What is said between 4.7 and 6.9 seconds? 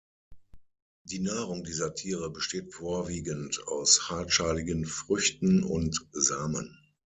Früchten und Samen.